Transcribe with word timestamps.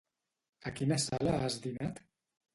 A 0.69 0.73
quina 0.79 0.97
sala 1.03 1.35
has 1.43 1.61
dinat? 1.69 2.05